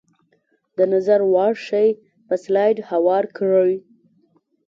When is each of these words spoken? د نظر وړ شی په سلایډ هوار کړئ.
د 0.77 0.79
نظر 0.93 1.19
وړ 1.33 1.53
شی 1.67 1.87
په 2.27 2.35
سلایډ 2.43 2.77
هوار 2.89 3.23
کړئ. 3.37 3.73